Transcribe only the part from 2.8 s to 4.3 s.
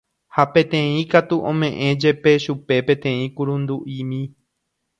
peteĩ kurundu'imi